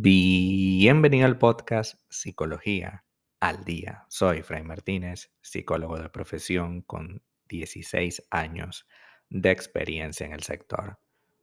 [0.00, 3.04] Bienvenido al podcast Psicología
[3.40, 4.06] al Día.
[4.08, 8.86] Soy Fray Martínez, psicólogo de profesión con 16 años
[9.28, 10.98] de experiencia en el sector.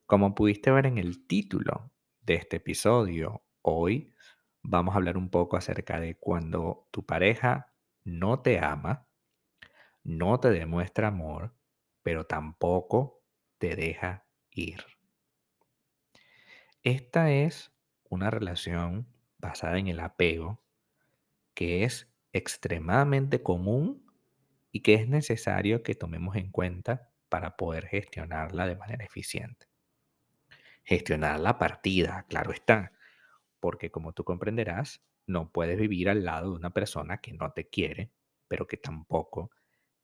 [0.06, 1.92] Como pudiste ver en el título
[2.22, 4.14] de este episodio, hoy
[4.64, 9.08] vamos a hablar un poco acerca de cuando tu pareja no te ama,
[10.04, 11.54] no te demuestra amor,
[12.06, 13.24] pero tampoco
[13.58, 14.86] te deja ir.
[16.84, 17.72] Esta es
[18.04, 19.08] una relación
[19.40, 20.64] basada en el apego
[21.56, 24.06] que es extremadamente común
[24.72, 29.66] y que es necesario que tomemos en cuenta para poder gestionarla de manera eficiente.
[30.84, 32.92] Gestionar la partida, claro está,
[33.60, 37.68] porque como tú comprenderás, no puedes vivir al lado de una persona que no te
[37.68, 38.12] quiere,
[38.48, 39.50] pero que tampoco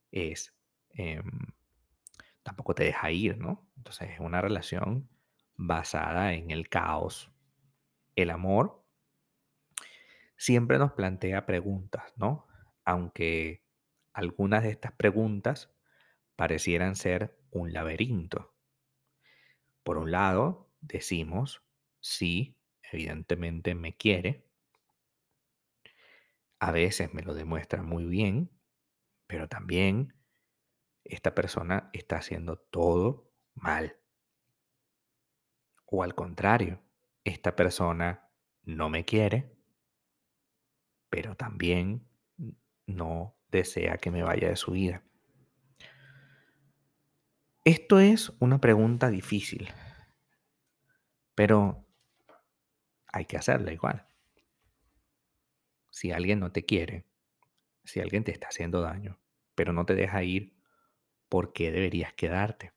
[0.10, 0.56] es,
[0.90, 1.30] em,
[2.44, 3.70] tampoco te deja ir, ¿no?
[3.78, 5.10] Entonces es una relación
[5.56, 7.32] basada en el caos.
[8.16, 8.86] El amor
[10.38, 12.48] siempre nos plantea preguntas, ¿no?
[12.84, 13.64] Aunque
[14.14, 15.74] algunas de estas preguntas
[16.36, 18.56] parecieran ser un laberinto.
[19.84, 21.64] Por un lado, decimos,
[22.00, 22.58] sí,
[22.92, 24.48] evidentemente me quiere.
[26.60, 28.52] A veces me lo demuestra muy bien,
[29.28, 30.14] pero también
[31.04, 33.98] esta persona está haciendo todo mal.
[35.86, 36.82] O al contrario,
[37.24, 38.30] esta persona
[38.64, 39.56] no me quiere,
[41.10, 42.08] pero también
[42.86, 45.04] no desea que me vaya de su vida.
[47.64, 49.70] Esto es una pregunta difícil,
[51.36, 51.86] pero
[53.08, 54.08] hay que hacerla igual.
[55.92, 57.06] Si alguien no te quiere,
[57.84, 59.20] si alguien te está haciendo daño,
[59.54, 60.61] pero no te deja ir,
[61.32, 62.74] ¿por qué deberías quedarte?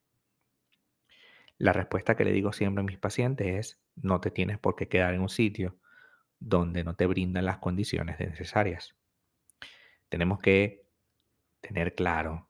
[1.58, 4.86] La respuesta que le digo siempre a mis pacientes es, no te tienes por qué
[4.86, 5.76] quedar en un sitio
[6.38, 8.94] donde no te brindan las condiciones necesarias.
[10.08, 10.86] Tenemos que
[11.62, 12.48] tener claro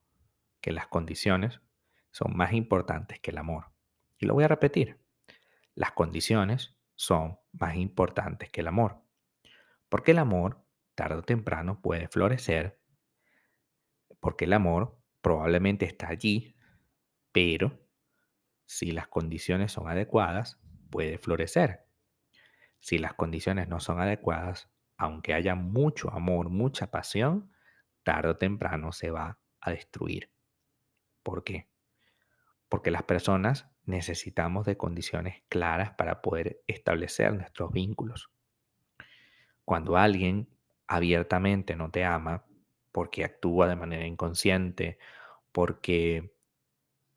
[0.60, 1.62] que las condiciones
[2.10, 3.72] son más importantes que el amor.
[4.18, 5.00] Y lo voy a repetir.
[5.74, 9.00] Las condiciones son más importantes que el amor.
[9.88, 12.78] Porque el amor, tarde o temprano, puede florecer.
[14.20, 16.54] Porque el amor probablemente está allí,
[17.32, 17.80] pero
[18.66, 21.86] si las condiciones son adecuadas, puede florecer.
[22.78, 27.50] Si las condiciones no son adecuadas, aunque haya mucho amor, mucha pasión,
[28.02, 30.30] tarde o temprano se va a destruir.
[31.22, 31.70] ¿Por qué?
[32.68, 38.30] Porque las personas necesitamos de condiciones claras para poder establecer nuestros vínculos.
[39.64, 40.50] Cuando alguien
[40.86, 42.44] abiertamente no te ama,
[42.94, 44.98] porque actúa de manera inconsciente,
[45.50, 46.32] porque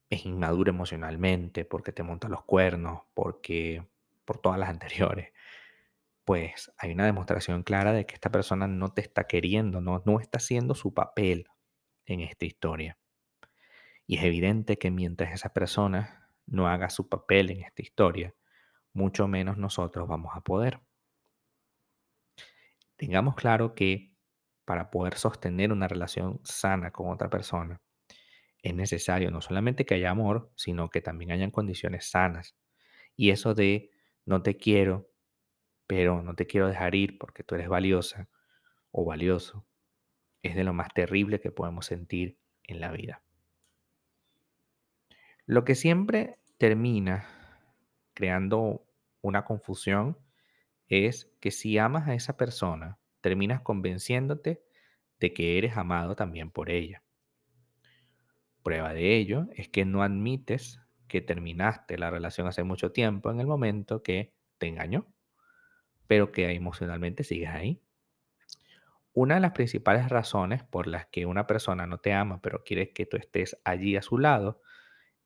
[0.10, 3.88] es inmaduro emocionalmente, porque te monta los cuernos, porque
[4.26, 5.34] por todas las anteriores,
[6.26, 10.20] pues hay una demostración clara de que esta persona no te está queriendo, no, no
[10.20, 11.46] está haciendo su papel
[12.08, 12.98] en esta historia.
[14.08, 18.34] Y es evidente que mientras esa persona no haga su papel en esta historia,
[18.94, 20.82] mucho menos nosotros vamos a poder.
[22.96, 24.17] Tengamos claro que
[24.68, 27.80] para poder sostener una relación sana con otra persona,
[28.62, 32.54] es necesario no solamente que haya amor, sino que también hayan condiciones sanas.
[33.16, 33.92] Y eso de
[34.26, 35.10] no te quiero,
[35.88, 38.28] pero no te quiero dejar ir porque tú eres valiosa
[38.92, 39.66] o valioso,
[40.44, 43.24] es de lo más terrible que podemos sentir en la vida.
[45.46, 47.26] Lo que siempre termina
[48.14, 48.86] creando
[49.22, 50.18] una confusión
[50.90, 54.64] es que si amas a esa persona, terminas convenciéndote
[55.20, 57.04] de que eres amado también por ella.
[58.64, 60.80] Prueba de ello es que no admites
[61.10, 65.08] que terminaste la relación hace mucho tiempo en el momento que te engañó,
[66.08, 67.82] pero que emocionalmente sigues ahí.
[69.12, 72.94] Una de las principales razones por las que una persona no te ama, pero quiere
[72.94, 74.62] que tú estés allí a su lado,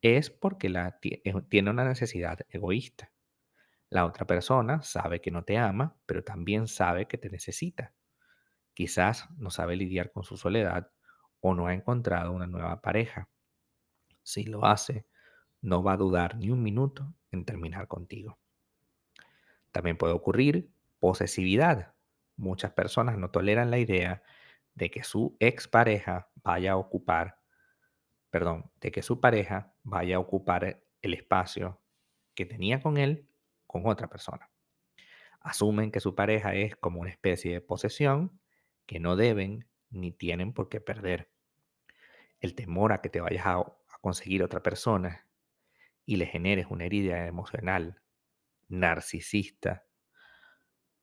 [0.02, 3.11] es porque la, tiene una necesidad egoísta.
[3.92, 7.94] La otra persona sabe que no te ama, pero también sabe que te necesita.
[8.74, 10.90] Quizás no sabe lidiar con su soledad
[11.40, 13.30] o no ha encontrado una nueva pareja.
[14.24, 15.06] Si lo hace,
[15.62, 18.40] no va a dudar ni un minuto en terminar contigo.
[19.72, 21.94] También puede ocurrir posesividad.
[22.36, 24.24] Muchas personas no toleran la idea
[24.74, 27.42] de que su expareja vaya a ocupar
[28.32, 31.82] perdón, de que su pareja vaya a ocupar el espacio
[32.34, 33.28] que tenía con él
[33.72, 34.50] con otra persona.
[35.40, 38.40] Asumen que su pareja es como una especie de posesión
[38.86, 41.32] que no deben ni tienen por qué perder.
[42.40, 43.64] El temor a que te vayas a,
[44.02, 45.28] conseguir otra persona
[46.08, 48.02] y le generes una herida emocional
[48.68, 49.86] narcisista,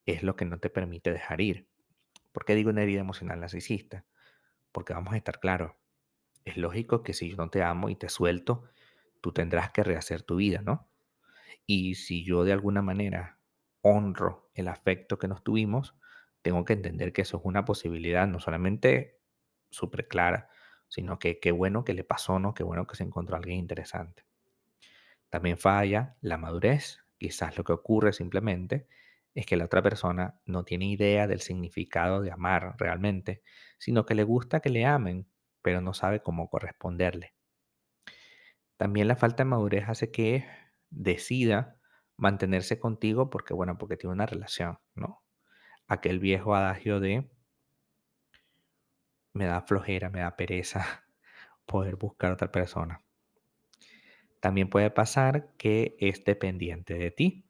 [0.04, 1.68] es lo que no te permite dejar ir.
[2.32, 4.04] ¿Por qué digo una herida emocional narcisista?
[4.72, 5.74] Porque vamos a estar claros,
[6.44, 8.64] es lógico que si yo no te amo y te suelto,
[9.20, 10.87] tú tendrás que rehacer tu vida, ¿no?
[11.66, 13.38] Y si yo de alguna manera
[13.82, 15.94] honro el afecto que nos tuvimos,
[16.42, 19.20] tengo que entender que eso es una posibilidad no solamente
[19.70, 20.48] súper clara,
[20.88, 22.54] sino que qué bueno que le pasó, ¿no?
[22.54, 24.24] Qué bueno que se encontró alguien interesante.
[25.28, 27.00] También falla la madurez.
[27.18, 28.86] Quizás lo que ocurre simplemente
[29.34, 33.42] es que la otra persona no tiene idea del significado de amar realmente,
[33.78, 35.28] sino que le gusta que le amen,
[35.62, 37.34] pero no sabe cómo corresponderle.
[38.76, 40.46] También la falta de madurez hace que
[40.90, 41.76] decida
[42.16, 45.22] mantenerse contigo porque, bueno, porque tiene una relación, ¿no?
[45.86, 47.30] Aquel viejo adagio de
[49.32, 50.84] me da flojera, me da pereza
[51.66, 53.00] poder buscar a otra persona.
[54.40, 57.44] También puede pasar que es dependiente de ti.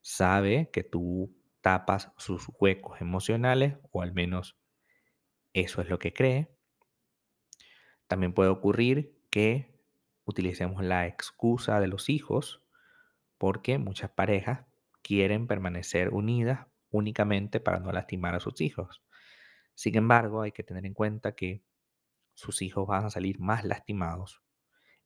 [0.00, 4.56] Sabe que tú tapas sus huecos emocionales, o al menos
[5.52, 6.56] eso es lo que cree.
[8.06, 9.79] También puede ocurrir que
[10.30, 12.62] utilicemos la excusa de los hijos,
[13.38, 14.66] porque muchas parejas
[15.02, 19.02] quieren permanecer unidas únicamente para no lastimar a sus hijos.
[19.74, 21.62] Sin embargo, hay que tener en cuenta que
[22.34, 24.42] sus hijos van a salir más lastimados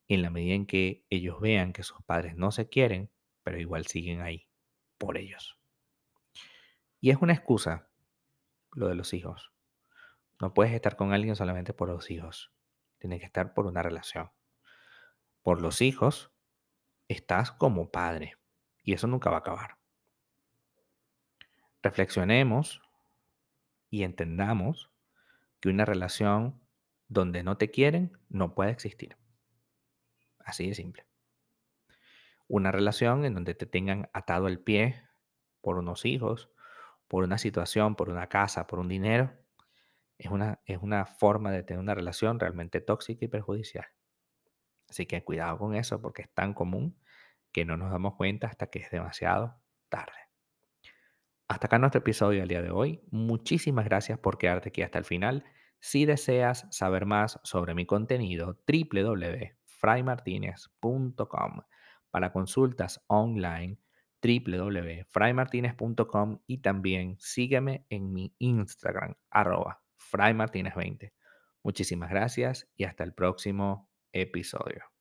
[0.08, 3.10] en la medida en que ellos vean que sus padres no se quieren,
[3.42, 4.48] pero igual siguen ahí
[4.98, 5.58] por ellos.
[7.00, 7.88] Y es una excusa
[8.72, 9.52] lo de los hijos.
[10.40, 12.52] No puedes estar con alguien solamente por los hijos.
[12.98, 14.30] Tienes que estar por una relación.
[15.44, 16.32] Por los hijos,
[17.06, 18.38] estás como padre.
[18.82, 19.76] Y eso nunca va a acabar.
[21.82, 22.80] Reflexionemos
[23.90, 24.90] y entendamos
[25.60, 26.62] que una relación
[27.08, 29.18] donde no te quieren no puede existir.
[30.38, 31.06] Así de simple.
[32.48, 35.02] Una relación en donde te tengan atado el pie
[35.60, 36.48] por unos hijos,
[37.06, 39.30] por una situación, por una casa, por un dinero,
[40.16, 43.84] es una, es una forma de tener una relación realmente tóxica y perjudicial.
[44.88, 46.96] Así que cuidado con eso porque es tan común
[47.52, 49.56] que no nos damos cuenta hasta que es demasiado
[49.88, 50.12] tarde.
[51.46, 53.02] Hasta acá nuestro episodio del día de hoy.
[53.10, 55.44] Muchísimas gracias por quedarte aquí hasta el final.
[55.78, 61.60] Si deseas saber más sobre mi contenido, www.fraymartinez.com.
[62.10, 63.78] Para consultas online,
[64.22, 71.12] www.fraymartinez.com y también sígueme en mi Instagram, arroba fraymartinez20.
[71.62, 74.93] Muchísimas gracias y hasta el próximo episodio.